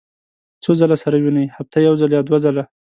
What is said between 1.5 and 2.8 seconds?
هفتې یوځل یا دوه ځله